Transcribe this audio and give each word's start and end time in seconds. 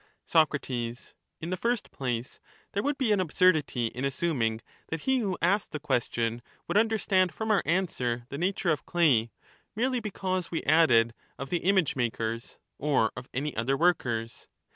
Soc. 0.25 0.55
In 0.71 1.03
the 1.51 1.57
first 1.57 1.91
place, 1.91 2.39
there 2.71 2.81
would 2.81 2.97
be 2.97 3.11
an 3.11 3.19
absurdity 3.19 3.85
in 3.85 4.03
assuming 4.03 4.61
that 4.87 5.01
he 5.01 5.19
who 5.19 5.37
asked 5.43 5.69
the 5.73 5.79
question 5.79 6.41
would 6.67 6.75
understand 6.75 7.31
from 7.31 7.51
our 7.51 7.61
answer 7.67 8.25
the 8.29 8.37
nature 8.39 8.69
of 8.69 8.87
*clay,' 8.87 9.29
merely 9.75 9.99
because 9.99 10.49
we 10.49 10.63
added 10.63 11.13
* 11.25 11.37
of 11.37 11.51
the 11.51 11.59
image 11.67 11.95
makers,' 11.95 12.57
or 12.79 13.11
of 13.15 13.29
any 13.31 13.55
other 13.55 13.77
workers. 13.77 14.47